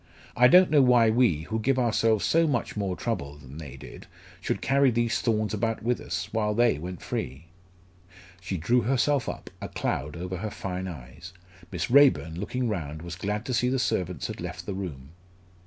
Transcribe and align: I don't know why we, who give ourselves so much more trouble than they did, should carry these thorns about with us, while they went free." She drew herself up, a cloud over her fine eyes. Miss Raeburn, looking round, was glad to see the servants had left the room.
I 0.35 0.47
don't 0.47 0.71
know 0.71 0.81
why 0.81 1.11
we, 1.11 1.41
who 1.43 1.59
give 1.59 1.77
ourselves 1.77 2.25
so 2.25 2.47
much 2.47 2.75
more 2.75 2.95
trouble 2.95 3.37
than 3.37 3.59
they 3.59 3.77
did, 3.77 4.07
should 4.39 4.59
carry 4.59 4.89
these 4.89 5.21
thorns 5.21 5.53
about 5.53 5.83
with 5.83 6.01
us, 6.01 6.27
while 6.33 6.55
they 6.55 6.79
went 6.79 7.03
free." 7.03 7.45
She 8.39 8.57
drew 8.57 8.81
herself 8.81 9.29
up, 9.29 9.51
a 9.61 9.69
cloud 9.69 10.17
over 10.17 10.37
her 10.37 10.49
fine 10.49 10.87
eyes. 10.87 11.33
Miss 11.71 11.91
Raeburn, 11.91 12.39
looking 12.39 12.67
round, 12.67 13.03
was 13.03 13.15
glad 13.15 13.45
to 13.45 13.53
see 13.53 13.69
the 13.69 13.77
servants 13.77 14.25
had 14.25 14.41
left 14.41 14.65
the 14.65 14.73
room. 14.73 15.09